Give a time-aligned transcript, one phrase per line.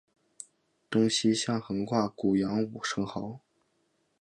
[0.89, 3.39] 东西向横跨古杨吴城壕。